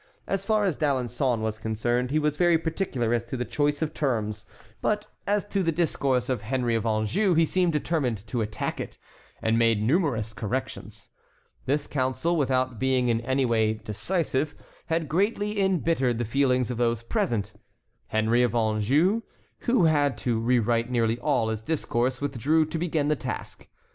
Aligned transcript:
As 0.25 0.43
far 0.43 0.63
as 0.63 0.77
D'Alençon 0.77 1.41
was 1.41 1.59
concerned 1.59 2.09
he 2.09 2.17
was 2.17 2.35
very 2.35 2.57
particular 2.57 3.13
as 3.13 3.23
to 3.25 3.37
the 3.37 3.45
choice 3.45 3.83
of 3.83 3.93
terms; 3.93 4.47
but 4.81 5.05
as 5.27 5.45
to 5.49 5.61
the 5.61 5.71
discourse 5.71 6.27
of 6.27 6.41
Henry 6.41 6.73
of 6.73 6.87
Anjou 6.87 7.35
he 7.35 7.45
seemed 7.45 7.71
determined 7.73 8.25
to 8.25 8.41
attack 8.41 8.79
it, 8.79 8.97
and 9.43 9.59
made 9.59 9.83
numerous 9.83 10.33
corrections. 10.33 11.09
This 11.67 11.85
council, 11.85 12.35
without 12.35 12.79
being 12.79 13.09
in 13.09 13.21
any 13.21 13.45
way 13.45 13.75
decisive, 13.75 14.55
had 14.87 15.07
greatly 15.07 15.61
embittered 15.61 16.17
the 16.17 16.25
feelings 16.25 16.71
of 16.71 16.79
those 16.79 17.03
present. 17.03 17.53
Henry 18.07 18.41
of 18.41 18.55
Anjou, 18.55 19.21
who 19.59 19.85
had 19.85 20.17
to 20.17 20.39
rewrite 20.39 20.89
nearly 20.89 21.19
all 21.19 21.49
his 21.49 21.61
discourse, 21.61 22.19
withdrew 22.19 22.65
to 22.65 22.79
begin 22.79 23.07
the 23.07 23.15
task. 23.15 23.67